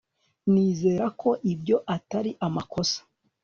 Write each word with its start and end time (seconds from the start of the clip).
nizere 0.51 1.05
ko 1.21 1.29
ibyo 1.53 1.77
atari 1.95 2.31
amakosa 2.47 2.99